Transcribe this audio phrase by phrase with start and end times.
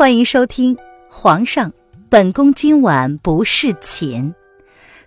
[0.00, 0.76] 欢迎收听
[1.10, 1.74] 《皇上，
[2.08, 4.32] 本宫今晚不侍寝》，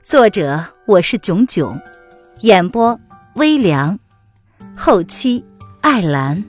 [0.04, 1.82] 作者我是囧囧，
[2.42, 3.00] 演播
[3.34, 4.00] 微凉，
[4.78, 5.44] 后期
[5.82, 6.46] 艾兰。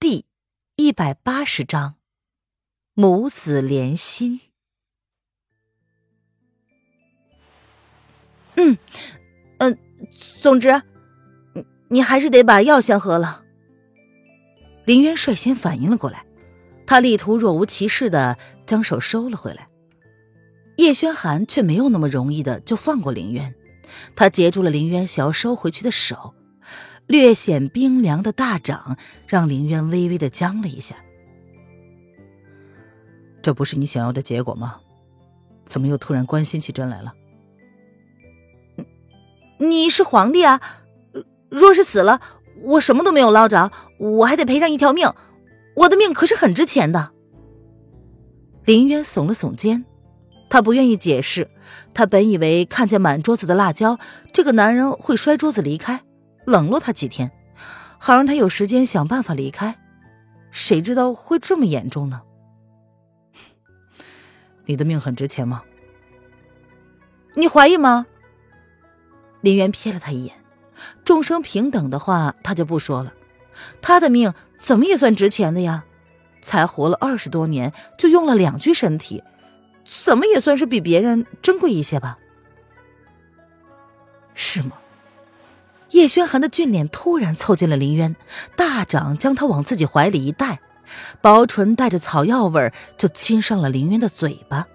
[0.00, 0.24] 第
[0.74, 1.94] 一百八十章，
[2.94, 4.40] 母子连心。
[8.56, 8.76] 嗯，
[9.58, 9.78] 嗯，
[10.40, 10.82] 总之。
[11.92, 13.44] 你还是得把药先喝了。
[14.86, 16.24] 林渊率先反应了过来，
[16.86, 19.68] 他力图若无其事的将手收了回来。
[20.78, 23.54] 叶轩寒却没有那么容易的就放过林渊，
[24.16, 26.34] 他截住了林渊想要收回去的手，
[27.06, 28.96] 略显冰凉的大掌
[29.28, 30.96] 让林渊微微的僵了一下。
[33.42, 34.80] 这不是你想要的结果吗？
[35.66, 37.12] 怎么又突然关心起朕来了？
[39.58, 40.60] 你是皇帝啊！
[41.52, 42.18] 若是死了，
[42.62, 45.06] 我什么都没有捞着，我还得赔上一条命，
[45.76, 47.12] 我的命可是很值钱的。
[48.64, 49.84] 林渊耸了耸肩，
[50.48, 51.50] 他不愿意解释。
[51.92, 53.98] 他本以为看见满桌子的辣椒，
[54.32, 56.00] 这个男人会摔桌子离开，
[56.46, 57.30] 冷落他几天，
[57.98, 59.78] 好让他有时间想办法离开。
[60.50, 62.22] 谁知道会这么严重呢？
[64.64, 65.62] 你的命很值钱吗？
[67.34, 68.06] 你怀疑吗？
[69.42, 70.41] 林渊瞥了他一眼。
[71.04, 73.12] 众生平等的话，他就不说了。
[73.80, 75.84] 他的命怎么也算值钱的呀？
[76.40, 79.22] 才活了二十多年，就用了两具身体，
[79.84, 82.18] 怎么也算是比别人珍贵一些吧？
[84.34, 84.72] 是吗？
[85.90, 88.16] 叶轩寒的俊脸突然凑近了林渊，
[88.56, 90.60] 大掌将他往自己怀里一带，
[91.20, 94.66] 薄唇带着草药味儿就亲上了林渊的嘴巴。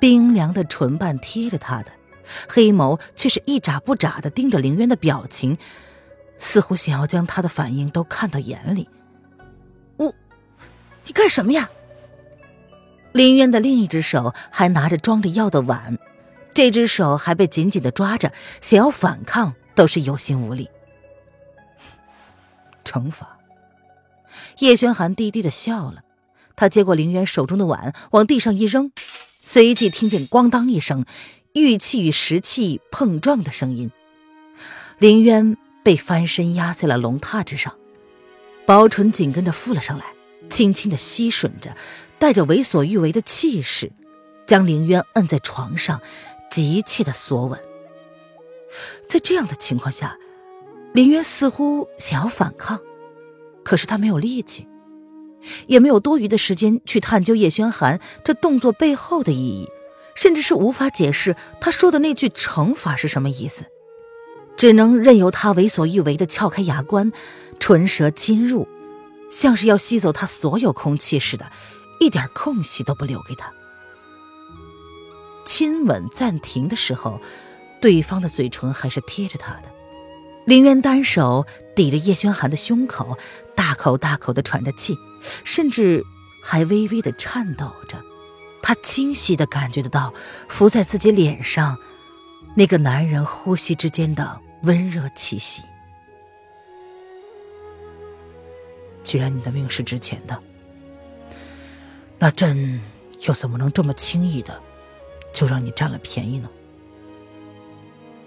[0.00, 1.92] 冰凉的唇瓣贴着他的。
[2.48, 5.58] 黑眸却是一眨不眨的盯着凌渊的表情，
[6.38, 8.88] 似乎想要将他的反应都看到眼里。
[9.96, 10.12] 我，
[11.04, 11.70] 你干什么呀？
[13.12, 15.98] 林渊的另一只手还拿着装着药的碗，
[16.54, 20.68] 这只手还被紧紧的抓着，想要反抗都是有心无力。
[22.84, 23.38] 惩罚。
[24.58, 26.02] 叶轩寒低低的笑了，
[26.56, 28.92] 他接过林渊手中的碗，往地上一扔，
[29.42, 31.04] 随即听见咣当一声。
[31.54, 33.90] 玉器与石器碰撞的声音，
[34.96, 37.76] 林渊被翻身压在了龙榻之上，
[38.66, 40.06] 薄唇紧跟着附了上来，
[40.48, 41.76] 轻轻的吸吮着，
[42.18, 43.92] 带着为所欲为的气势，
[44.46, 46.00] 将林渊摁在床上，
[46.50, 47.60] 急切的索吻。
[49.06, 50.16] 在这样的情况下，
[50.94, 52.80] 林渊似乎想要反抗，
[53.62, 54.66] 可是他没有力气，
[55.66, 59.68] 也没有多余的时间去探究叶轩寒这动作背后的意义。
[60.14, 63.66] 甚至是无法解释他说的那句惩罚是什么意思，
[64.56, 67.12] 只能任由他为所欲为的撬开牙关，
[67.58, 68.68] 唇舌侵入，
[69.30, 71.50] 像是要吸走他所有空气似的，
[72.00, 73.52] 一点空隙都不留给他。
[75.44, 77.20] 亲吻暂停的时候，
[77.80, 79.62] 对方的嘴唇还是贴着他的。
[80.46, 83.16] 林渊单手抵着叶轩寒的胸口，
[83.56, 84.96] 大口大口的喘着气，
[85.44, 86.04] 甚至
[86.42, 87.98] 还微微的颤抖着。
[88.62, 90.14] 他清晰的感觉得到，
[90.48, 91.76] 浮在自己脸上，
[92.54, 95.62] 那个男人呼吸之间的温热气息。
[99.02, 100.40] 既然你的命是值钱的，
[102.18, 102.80] 那朕
[103.22, 104.62] 又怎么能这么轻易的
[105.32, 106.48] 就让你占了便宜呢？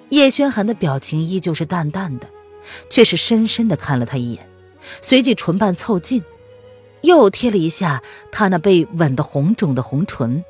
[0.09, 2.29] 叶轩寒的表情依旧是淡淡的，
[2.89, 4.47] 却是深深的看了他一眼，
[5.01, 6.21] 随即唇瓣凑近。
[7.05, 10.43] 又贴了一下他那被吻得红肿的红唇，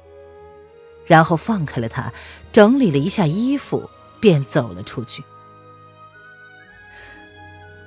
[1.06, 2.12] 然后放开了他，
[2.52, 3.90] 整理了一下衣服，
[4.20, 5.24] 便走了出去。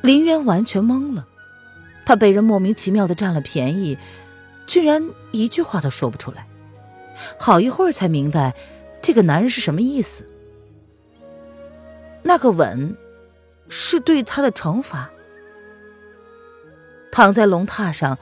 [0.03, 1.27] 林渊完全懵了，
[2.07, 3.99] 他被人莫名其妙的占了便宜，
[4.67, 6.47] 居然一句话都说不出来。
[7.39, 8.55] 好一会儿才明白，
[9.03, 10.25] 这个男人是什么意思。
[12.23, 12.97] 那个吻，
[13.69, 15.11] 是对他的惩罚。
[17.11, 18.19] 躺在龙榻上。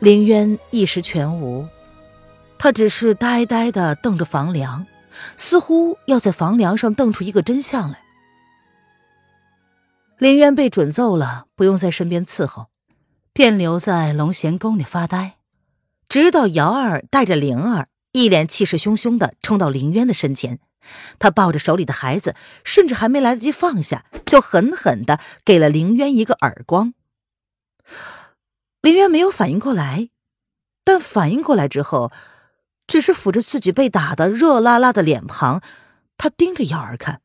[0.00, 1.66] 林渊一时全无，
[2.56, 4.86] 他只是呆呆的瞪着房梁，
[5.36, 8.00] 似乎要在房梁上瞪出一个真相来。
[10.18, 12.68] 林渊被准奏了，不用在身边伺候，
[13.32, 15.38] 便留在龙贤宫里发呆，
[16.08, 20.60] 直到瑶儿带着灵儿，一脸气势汹汹的冲到林渊的身前，
[21.18, 26.94] 他抱着手里的孩子，甚至还没来得及放下，就狠狠的给了林渊一个耳光。
[28.80, 30.08] 林渊没有反应过来，
[30.84, 32.12] 但反应过来之后，
[32.86, 35.62] 只是抚着自己被打的热辣辣的脸庞，
[36.16, 37.20] 他盯着瑶儿看。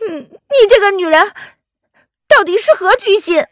[0.00, 1.32] 嗯，你这个女人
[2.26, 3.44] 到底是何居心？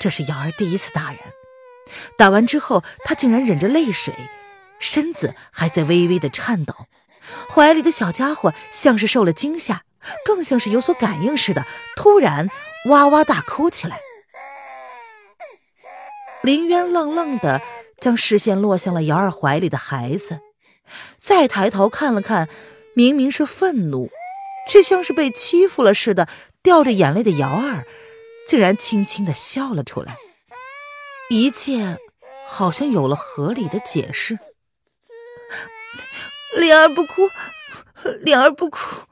[0.00, 1.18] 这是瑶儿第一次打人，
[2.18, 4.14] 打完之后，她竟然忍着泪水，
[4.78, 6.74] 身子还在微微的颤抖，
[7.48, 9.84] 怀里的小家伙像是受了惊吓，
[10.24, 11.66] 更像是有所感应似的，
[11.96, 12.48] 突然
[12.86, 14.00] 哇哇大哭起来。
[16.42, 17.62] 林渊愣愣的
[18.00, 20.40] 将视线落向了瑶儿怀里的孩子，
[21.16, 22.48] 再抬头看了看，
[22.94, 24.10] 明明是愤怒，
[24.68, 26.28] 却像是被欺负了似的，
[26.62, 27.86] 掉着眼泪的瑶儿，
[28.48, 30.16] 竟然轻轻的笑了出来。
[31.30, 31.96] 一切
[32.44, 34.40] 好像有了合理的解释。
[36.58, 37.30] 灵儿不哭，
[38.20, 39.06] 灵儿不哭。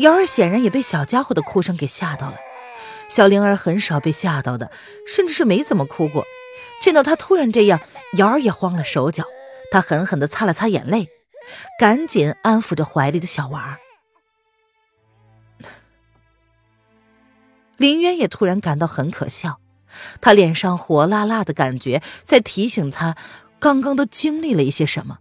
[0.00, 2.36] 瑶儿显然也被小家伙的哭声给吓到了。
[3.08, 4.72] 小灵儿很少被吓到的，
[5.06, 6.24] 甚至是没怎么哭过。
[6.80, 7.80] 见到他突然这样，
[8.16, 9.24] 瑶儿也慌了手脚。
[9.70, 11.08] 她狠狠地擦了擦眼泪，
[11.78, 13.78] 赶紧安抚着怀里的小娃儿。
[17.76, 19.60] 林渊也突然感到很可笑，
[20.20, 23.16] 他脸上火辣辣的感觉在提醒他，
[23.58, 25.18] 刚刚都经历了一些什么。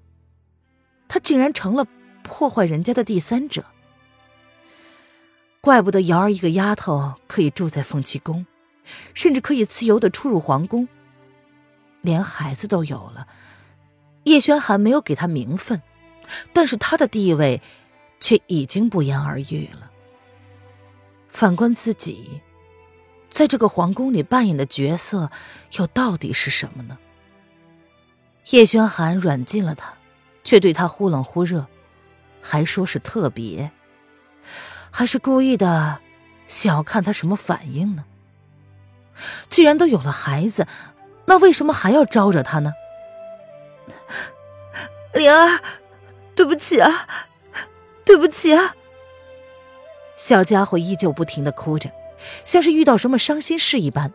[1.08, 1.86] 他竟然成了
[2.24, 3.66] 破坏人家的第三者。
[5.64, 8.46] 怪不得瑶儿一个丫头可以住在凤栖宫，
[9.14, 10.90] 甚至可以自由的出入皇宫，
[12.02, 13.26] 连孩子都有了。
[14.26, 15.82] 叶轩寒没有给她名分，
[16.52, 17.62] 但是她的地位
[18.20, 19.90] 却已经不言而喻了。
[21.30, 22.42] 反观自己，
[23.32, 25.32] 在这个皇宫里扮演的角色
[25.78, 26.98] 又到底是什么呢？
[28.50, 29.94] 叶轩寒软禁了他，
[30.44, 31.66] 却对他忽冷忽热，
[32.42, 33.72] 还说是特别。
[34.96, 36.02] 还是故意的，
[36.46, 38.06] 想要看他什么反应呢？
[39.50, 40.68] 既然都有了孩子，
[41.26, 42.74] 那为什么还要招惹他呢？
[45.16, 45.60] 灵儿，
[46.36, 47.08] 对不起啊，
[48.06, 48.76] 对不起啊！
[50.16, 51.90] 小家伙依旧不停的哭着，
[52.46, 54.14] 像是遇到什么伤心事一般。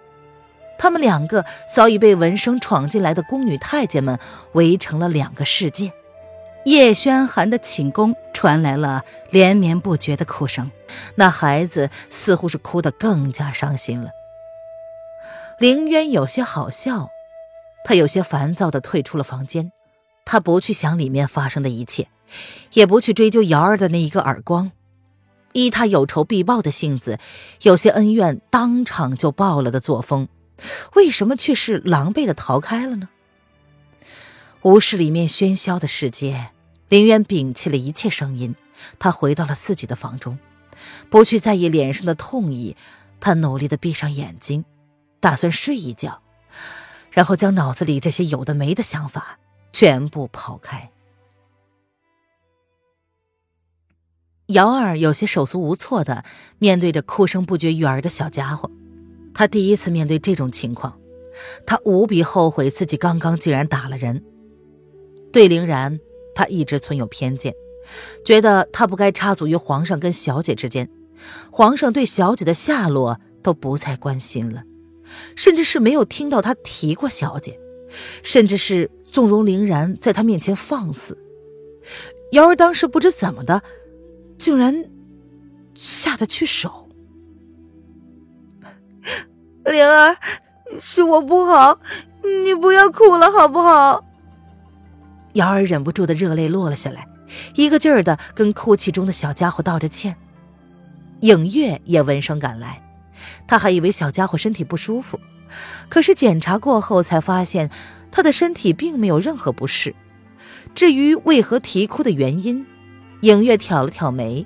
[0.79, 4.17] 他们两个早已被闻声闯进来的宫女太监们
[4.53, 5.93] 围成了两个世界。
[6.69, 10.71] 叶轩寒的寝宫传来了连绵不绝的哭声，
[11.15, 14.11] 那孩子似乎是哭得更加伤心了。
[15.59, 17.09] 凌渊有些好笑，
[17.87, 19.73] 他有些烦躁地退出了房间。
[20.27, 22.09] 他不去想里面发生的一切，
[22.75, 24.71] 也不去追究瑶儿的那一个耳光。
[25.55, 27.19] 依他有仇必报的性子，
[27.63, 30.29] 有些恩怨当场就报了的作风，
[30.97, 33.09] 为什么却是狼狈地逃开了呢？
[34.61, 36.51] 无视里面喧嚣的世界。
[36.89, 38.55] 林渊摒弃了一切声音，
[38.99, 40.39] 他回到了自己的房中，
[41.11, 42.77] 不去在意脸上的痛意。
[43.21, 44.65] 他努力的闭上眼睛，
[45.19, 46.23] 打算睡一觉，
[47.11, 49.41] 然后将脑子里这些有的没的想法
[49.73, 50.93] 全部抛开。
[54.47, 56.25] 姚二有些手足无措的
[56.59, 58.71] 面对着哭声不绝于耳的小家伙，
[59.35, 60.99] 他第一次面对这种情况，
[61.67, 64.25] 他无比后悔自己刚刚竟然打了人。
[65.33, 66.01] 对凌然。
[66.39, 67.53] 他一直存有偏见，
[68.25, 70.89] 觉得他不该插足于皇上跟小姐之间，
[71.51, 74.63] 皇上对小姐的下落都不再关心了，
[75.35, 77.59] 甚至是没有听到他提过小姐，
[78.23, 81.19] 甚至是纵容凌然在他面前放肆。
[82.31, 83.61] 瑶儿当时不知怎么的，
[84.39, 84.85] 竟然
[85.75, 86.89] 下得去手。
[89.65, 90.17] 灵儿，
[90.81, 91.81] 是我不好，
[92.23, 94.05] 你不要哭了好不好？
[95.39, 97.07] 瑶儿忍不住的热泪落了下来，
[97.55, 100.17] 一个劲儿的跟哭泣中的小家伙道着歉。
[101.21, 102.83] 影月也闻声赶来，
[103.47, 105.21] 他还以为小家伙身体不舒服，
[105.89, 107.71] 可是检查过后才发现
[108.11, 109.95] 他的身体并没有任何不适。
[110.75, 112.67] 至于为何啼哭的原因，
[113.21, 114.45] 影月挑了挑眉，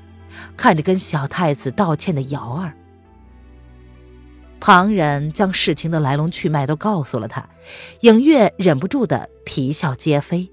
[0.58, 2.74] 看着跟小太子道歉的瑶儿。
[4.60, 7.48] 旁人将事情的来龙去脉都告诉了他，
[8.00, 10.50] 影月忍不住的啼笑皆非。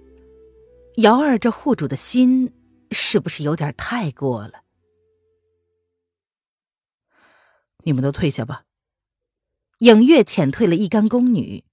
[1.00, 2.54] 瑶儿这户主的心
[2.92, 4.64] 是不是有点太过了？
[7.84, 8.66] 你们都退下吧。
[9.78, 11.64] 影月遣退了一干宫女，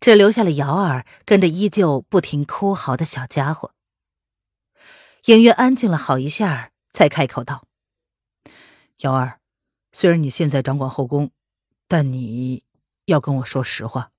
[0.00, 3.74] 只留下了瑶儿跟着依旧不停哭嚎的小家伙。
[5.26, 7.66] 影月安静了好一下，才开口道
[9.04, 9.40] ：“瑶儿，
[9.92, 11.32] 虽然你现在掌管后宫，
[11.86, 12.64] 但你
[13.04, 14.12] 要跟我说实话。”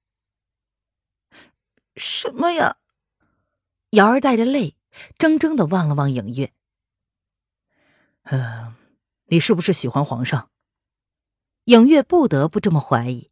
[1.98, 2.78] 什么呀？
[3.92, 4.78] 瑶儿带着泪，
[5.18, 6.54] 怔怔的望了望影月。
[8.24, 8.76] 嗯，
[9.26, 10.50] 你是不是喜欢皇上？
[11.66, 13.30] 影月不得不这么怀疑。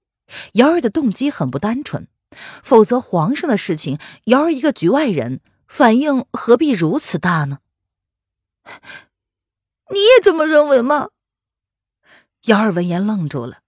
[0.53, 7.59] 瑶儿的动机很不单纯，否则皇上的事情，瑶儿一个局外人，反应何必如此大呢？
[9.91, 11.09] 你也这么认为吗？
[12.43, 13.61] 瑶儿闻言愣住了。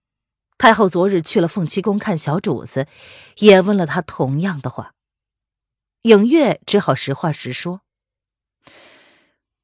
[0.57, 2.85] 太后昨日去了凤栖宫看小主子，
[3.37, 4.93] 也问了他同样的话。
[6.03, 7.81] 影月只好实话实说：“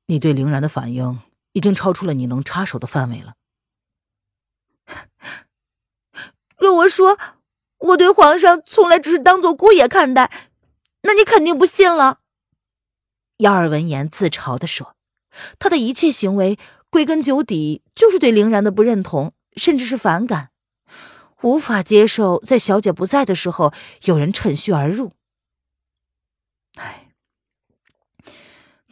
[0.05, 1.19] 你对凌然的反应
[1.53, 3.35] 已经超出了你能插手的范围了。
[6.57, 7.17] 若我说
[7.77, 10.31] 我对皇上从来只是当做姑爷看待，
[11.01, 12.21] 那你肯定不信了。”
[13.37, 14.95] 幺儿闻言自嘲的说
[15.57, 20.51] ：“他的一切行为归根究底就是对凌然的不认同，甚至是反感。”
[21.43, 23.71] 无法接受在小姐不在的时候
[24.05, 25.13] 有人趁虚而入。
[26.73, 27.11] 哎，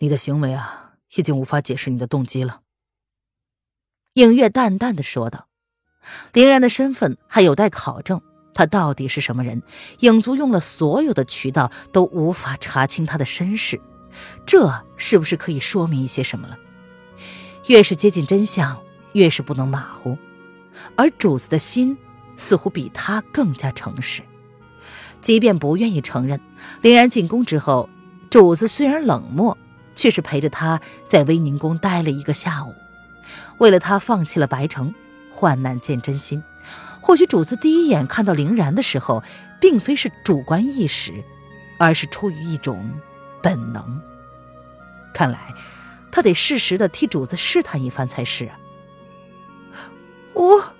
[0.06, 2.62] 你的行为啊，已经无法解释你的动机了。”
[4.14, 5.48] 影月淡淡的说道。
[6.34, 8.22] 林然的身份还有待考证，
[8.54, 9.64] 他到底是什么人？
[10.02, 13.82] 影族用了所有的渠道都无法查清他的身世，
[14.46, 16.60] 这是不是可以说明一些什么了？
[17.66, 18.80] 越是接近真相，
[19.14, 20.16] 越是不能马虎。
[20.96, 21.98] 而主子的心。
[22.38, 24.22] 似乎比他更加诚实，
[25.22, 26.42] 即便不愿意承认。
[26.82, 27.90] 林然进宫之后，
[28.30, 29.58] 主子虽然冷漠，
[29.96, 32.76] 却是陪着他在威宁宫待了一个下午，
[33.58, 34.94] 为了他放弃了白城，
[35.32, 36.44] 患难见真心。
[37.02, 39.24] 或许主子第一眼看到林然的时候，
[39.62, 41.24] 并非是主观意识，
[41.80, 42.92] 而是出于一种
[43.42, 44.02] 本能。
[45.14, 45.54] 看来，
[46.12, 48.60] 他得适时的替主子试探一番才是啊。
[50.34, 50.76] 我。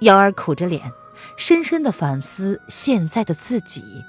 [0.00, 0.92] 瑶儿苦着脸，
[1.36, 4.04] 深深的反思现在的自己，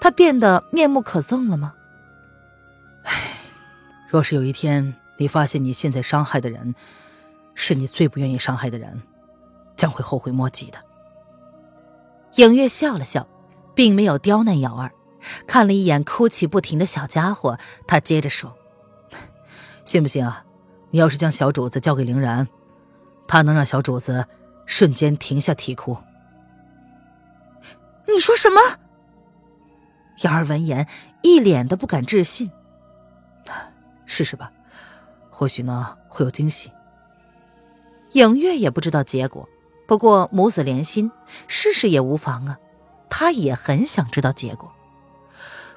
[0.00, 1.74] 他变得面目可憎了吗？
[4.10, 6.74] 若是有一天你发现你现在伤害的人，
[7.54, 9.00] 是你最不愿意伤害的人，
[9.76, 10.78] 将会后悔莫及的。
[12.34, 13.28] 影月笑了笑，
[13.74, 14.92] 并没有刁难瑶儿，
[15.46, 18.54] 看了一眼哭泣不停的小家伙，他接着说
[19.86, 20.44] ：“信不信啊？
[20.90, 22.48] 你要是将小主子交给凌然，
[23.28, 24.26] 他能让小主子。”
[24.66, 25.98] 瞬间停下啼哭。
[28.06, 28.60] 你说什么？
[30.22, 30.86] 瑶儿闻言
[31.24, 32.52] 一脸的不敢置信。
[34.10, 34.50] 试试吧，
[35.30, 36.72] 或许呢会有惊喜。
[38.14, 39.48] 影月也不知道结果，
[39.86, 41.12] 不过母子连心，
[41.46, 42.58] 试试也无妨啊。
[43.08, 44.72] 他也很想知道结果。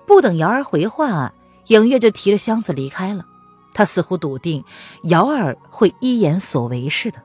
[0.07, 1.35] 不等瑶儿回话，
[1.67, 3.27] 影月就提着箱子离开了。
[3.75, 4.65] 他似乎笃定
[5.03, 7.21] 瑶儿会依言所为似的。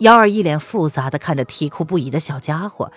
[0.00, 2.92] 瑶儿一脸复杂的看着啼哭不已的小家伙，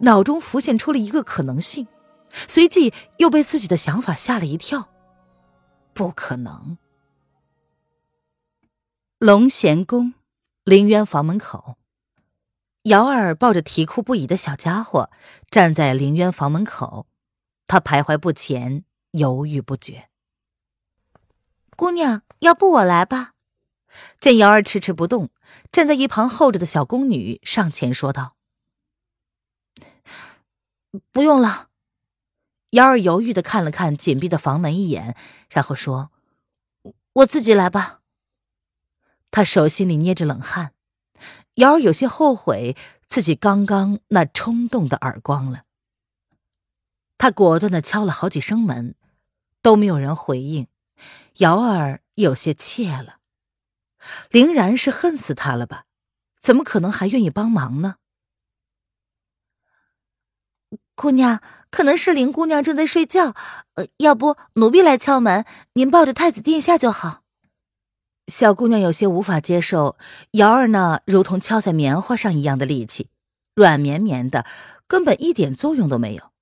[0.00, 1.88] 脑中浮现出了一个可能性，
[2.30, 4.88] 随即又被自己的想法吓了一跳。
[5.96, 6.76] 不可能！
[9.16, 10.12] 龙贤宫，
[10.62, 11.78] 凌渊房门口，
[12.82, 15.10] 瑶儿抱着啼哭不已的小家伙
[15.50, 17.06] 站在凌渊房门口，
[17.66, 20.10] 他徘徊不前，犹豫不决。
[21.76, 23.32] 姑娘，要不我来吧？
[24.20, 25.30] 见瑶儿迟迟不动。
[25.72, 28.36] 站在一旁候着的小宫女上前说道
[31.10, 31.70] ：“不用了。”
[32.70, 35.16] 瑶儿犹豫的看了看紧闭的房门一眼，
[35.48, 36.10] 然后说
[37.14, 38.00] ：“我自己来吧。”
[39.30, 40.72] 他手心里捏着冷汗，
[41.54, 45.64] 瑶儿有些后悔自己刚刚那冲动的耳光了。
[47.18, 48.94] 他果断的敲了好几声门，
[49.62, 50.66] 都没有人回应，
[51.38, 53.18] 瑶儿有些怯了。
[54.30, 55.84] 凌然是恨死他了吧？
[56.38, 57.96] 怎么可能还愿意帮忙呢？
[60.96, 63.34] 姑娘，可能是林姑娘正在睡觉，
[63.74, 67.22] 呃，要不奴婢来敲门，您抱着太子殿下就好。
[68.26, 69.96] 小姑娘有些无法接受
[70.32, 73.10] 瑶儿那如同敲在棉花上一样的力气，
[73.54, 74.46] 软绵绵的，
[74.88, 76.32] 根本一点作用都没有。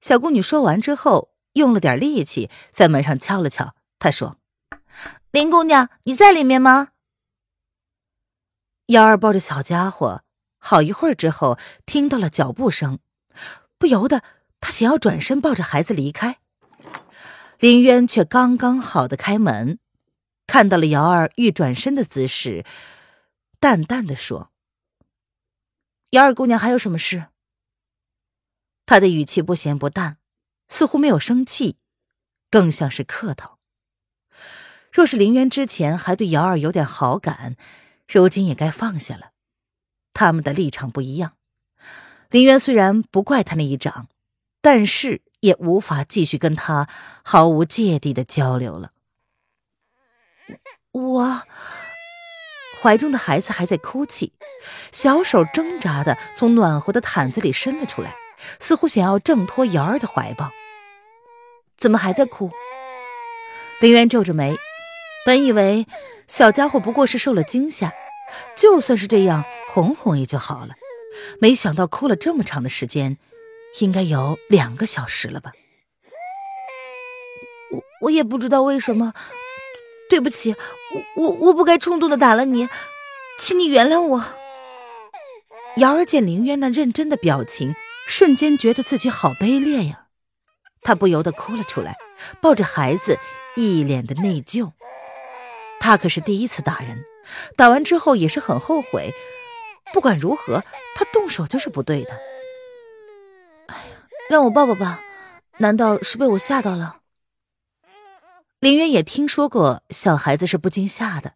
[0.00, 4.36] 小宫女说完之后，用了点力气在门上敲了敲，她说。
[5.32, 6.88] 林姑娘，你在里面吗？
[8.86, 10.22] 瑶儿抱着小家伙，
[10.58, 13.00] 好一会儿之后，听到了脚步声，
[13.78, 14.22] 不由得
[14.60, 16.38] 他想要转身抱着孩子离开。
[17.58, 19.78] 林渊却刚刚好的开门，
[20.46, 22.64] 看到了瑶儿欲转身的姿势，
[23.58, 24.52] 淡淡的说
[26.10, 27.26] ：“瑶儿姑娘还有什么事？”
[28.86, 30.18] 他的语气不咸不淡，
[30.68, 31.78] 似乎没有生气，
[32.50, 33.58] 更像是客套。
[34.92, 37.56] 若是林渊之前还对瑶儿有点好感，
[38.06, 39.32] 如今也该放下了。
[40.12, 41.37] 他们的立场不一样。
[42.30, 44.08] 林渊虽然不怪他那一掌，
[44.60, 46.86] 但是也无法继续跟他
[47.22, 48.90] 毫无芥蒂的交流了。
[50.92, 51.42] 我
[52.82, 54.32] 怀中的孩子还在哭泣，
[54.92, 58.14] 小手挣扎的从暖和的毯子里伸了出来，
[58.60, 60.50] 似乎想要挣脱瑶儿的怀抱。
[61.78, 62.50] 怎么还在哭？
[63.80, 64.56] 林渊皱着眉。
[65.24, 65.86] 本以为
[66.26, 67.92] 小家伙不过是受了惊吓，
[68.56, 70.74] 就算是这样哄哄也就好了，
[71.40, 73.18] 没想到哭了这么长的时间，
[73.80, 75.52] 应该有两个小时了吧。
[77.70, 79.12] 我我也不知道为什么，
[80.08, 80.56] 对不起，
[81.16, 82.68] 我我我不该冲动的打了你，
[83.38, 84.24] 请你原谅我。
[85.76, 87.74] 瑶儿见凌渊那认真的表情，
[88.08, 90.06] 瞬间觉得自己好卑劣呀，
[90.82, 91.96] 她不由得哭了出来，
[92.40, 93.18] 抱着孩子，
[93.54, 94.72] 一脸的内疚。
[95.78, 97.04] 她可是第一次打人，
[97.56, 99.12] 打完之后也是很后悔。
[99.92, 100.62] 不管如何，
[100.94, 102.12] 他动手就是不对的。
[103.66, 103.82] 哎呀，
[104.30, 105.00] 让我抱抱吧，
[105.58, 106.96] 难道是被我吓到了？
[108.60, 111.34] 林渊也听说过小孩子是不经吓的，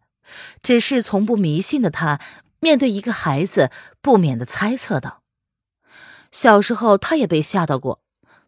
[0.61, 2.21] 只是从不迷信的他，
[2.61, 5.23] 面对一个孩子，不免的猜测道
[6.32, 8.00] ：“小时候他也被吓到过，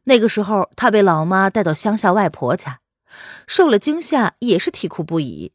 [0.04, 2.80] 那个时候他被老妈带到乡下外婆家，
[3.46, 5.52] 受了惊吓，也是啼哭不已。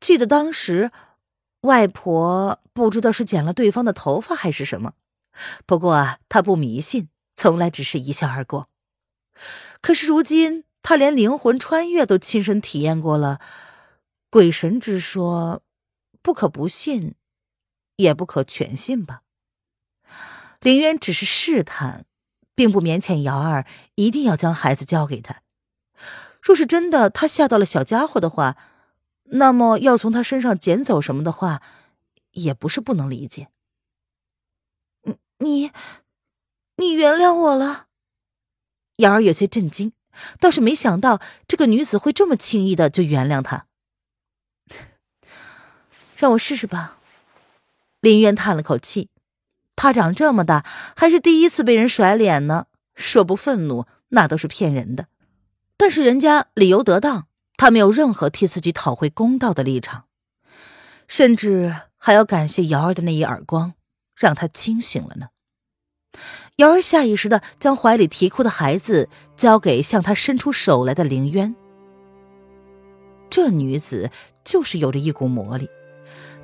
[0.00, 0.90] 记得当时，
[1.66, 4.94] 外婆不知道是剪了对方的头发还是什么，
[5.66, 8.68] 不过啊，他不迷信，从来只是一笑而过。
[9.82, 13.40] 可是如今。”他连灵魂穿越都亲身体验过了，
[14.30, 15.60] 鬼神之说，
[16.22, 17.16] 不可不信，
[17.96, 19.22] 也不可全信吧。
[20.60, 22.06] 林渊只是试探，
[22.54, 25.42] 并不勉强瑶儿一定要将孩子交给他。
[26.40, 28.56] 若是真的他吓到了小家伙的话，
[29.30, 31.62] 那么要从他身上捡走什么的话，
[32.32, 33.48] 也不是不能理解。
[35.38, 35.70] 你，
[36.76, 37.86] 你原谅我了。
[38.96, 39.92] 瑶儿有些震惊。
[40.40, 43.66] 倒是没想到这个女子会这么轻易的就原谅他，
[46.16, 46.98] 让我试试吧。
[48.00, 49.10] 林渊叹了口气，
[49.74, 50.64] 他长这么大
[50.96, 52.64] 还是第一次被人甩脸呢。
[52.94, 55.08] 说不愤怒那都是骗人的，
[55.76, 60.04] 但是人家理由得当，他没有任何替自己讨回公道的立场，
[61.08, 63.74] 甚至还要感谢瑶儿的那一耳光，
[64.14, 65.28] 让他清醒了呢。
[66.56, 71.54] 瑶儿下意识的将怀里啼哭的孩子交给向他伸出手来的凌渊。
[73.28, 74.10] 这女子
[74.44, 75.68] 就是有着一股魔力，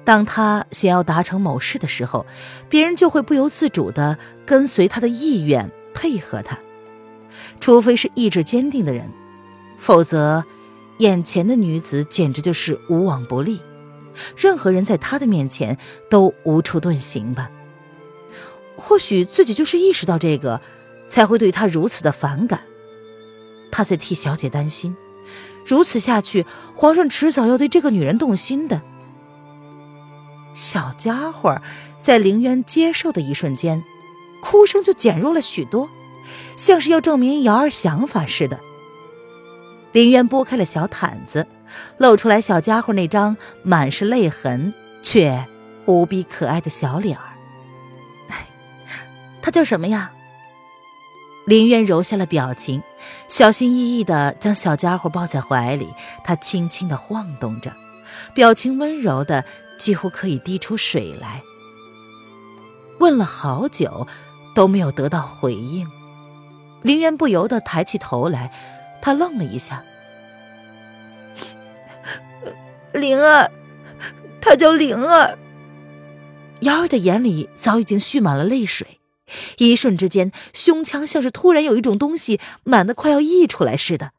[0.05, 2.27] 当她想要达成某事的时候，
[2.69, 6.59] 别人就会不由自主的跟随她的意愿配合她，
[7.61, 9.11] 除非是意志坚定的人，
[9.79, 10.45] 否则，
[10.99, 13.61] 眼前的女子简直就是无往不利，
[14.37, 15.79] 任何人在她的面前
[16.11, 17.51] 都无处遁形吧。
[18.77, 20.61] 或许自己就是意识到这个，
[21.07, 22.63] 才会对他如此的反感。
[23.71, 24.97] 他在替小姐担心，
[25.65, 28.83] 如此下去，皇上迟早要对这个女人动心的。
[30.55, 31.61] 小家伙
[32.03, 33.85] 在凌渊接受的一瞬间，
[34.43, 35.89] 哭声就减弱了许多，
[36.57, 38.61] 像是要证明瑶儿想法似的。
[39.93, 41.47] 林渊拨开了小毯子，
[41.99, 45.47] 露出来小家伙那张满是泪痕却
[45.87, 47.25] 无比可爱的小脸儿。
[49.43, 50.13] 他叫什么呀？
[51.47, 52.81] 林渊揉下了表情，
[53.27, 55.89] 小心翼翼的将小家伙抱在怀里，
[56.23, 57.73] 他轻轻的晃动着，
[58.33, 59.45] 表情温柔的
[59.79, 61.43] 几乎可以滴出水来。
[63.01, 64.07] 问了好久，
[64.55, 65.91] 都没有得到回应，
[66.83, 68.53] 林渊不由得抬起头来，
[69.03, 69.85] 他愣了一下。
[72.95, 73.51] 灵儿，
[74.41, 75.39] 他叫灵儿。
[76.61, 79.01] 瑶儿的眼里早已经蓄满了泪水。
[79.59, 84.13] 一瞬之间，胸腔像是突然有一种东西满的快要溢出来似的。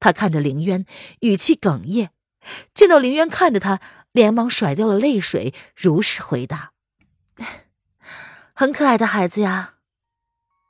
[0.00, 0.84] 他看着凌渊，
[1.20, 2.10] 语气哽咽。
[2.74, 3.80] 见到凌渊看着他，
[4.12, 6.72] 连忙甩掉了泪水，如实回答
[8.52, 9.74] ：“很可爱的孩子呀。”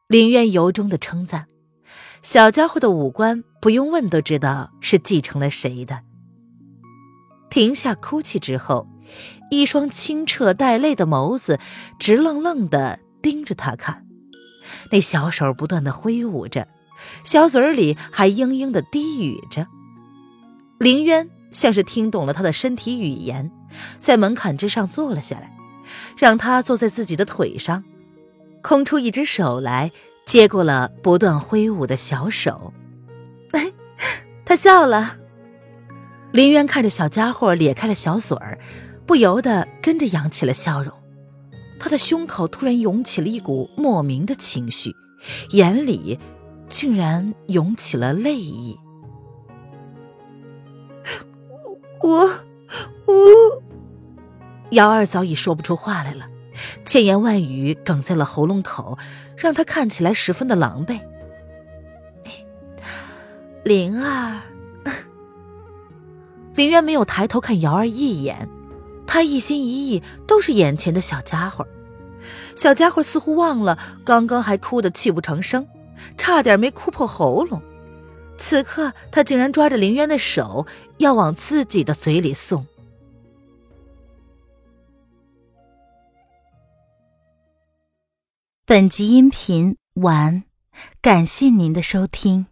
[0.06, 1.46] 凌渊由衷的称赞。
[2.20, 6.00] 小家伙的五官不用问都知道是继承了谁的。
[7.50, 8.88] 停下哭泣之后，
[9.50, 11.58] 一双清澈带泪的眸子
[11.98, 13.00] 直愣愣的。
[13.20, 14.06] 盯着他看，
[14.92, 16.68] 那小手不断的挥舞着，
[17.24, 19.66] 小嘴里还嘤嘤的低语着。
[20.78, 23.50] 林渊像是听懂了他的身体语言，
[23.98, 25.52] 在门槛之上坐了下来，
[26.16, 27.82] 让他坐在自己的腿上，
[28.62, 29.90] 空出一只手来
[30.24, 32.72] 接过了不断挥舞的小手。
[34.48, 35.16] 哎，他笑了。
[36.32, 38.58] 林渊看着小家伙咧开了小嘴儿，
[39.06, 40.92] 不由得跟着扬起了笑容。
[41.78, 44.96] 他的胸口突然涌起了一股莫名的情绪，
[45.50, 46.18] 眼里
[46.68, 48.76] 竟然涌起了泪意。
[52.02, 52.30] 我
[53.06, 53.62] 我，
[54.70, 56.26] 姚二早已说不出话来了，
[56.86, 58.98] 千言万语哽在了喉咙口，
[59.36, 61.00] 让他看起来十分的狼狈。
[63.64, 64.42] 灵儿，
[66.54, 68.48] 林渊没有抬头看瑶儿一眼，
[69.06, 71.66] 他一心一意都是眼前的小家伙。
[72.56, 75.66] 小家伙似乎忘了刚刚还哭得泣不成声，
[76.16, 77.62] 差点没哭破喉咙。
[78.36, 80.66] 此刻他竟然抓着林渊的手
[80.98, 82.66] 要往自己的嘴里送。
[88.64, 90.44] 本集音频完，
[91.00, 92.46] 感谢您的收听。